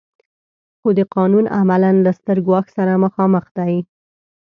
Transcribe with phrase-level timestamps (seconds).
[0.79, 3.73] خو دا قانون عملاً له ستر ګواښ سره مخامخ دی.